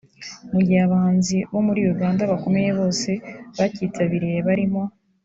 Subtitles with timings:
[0.51, 3.09] mu gihe abahanzi bo muri Uganda bakomeye bose
[3.57, 4.83] bakitabiriye barimo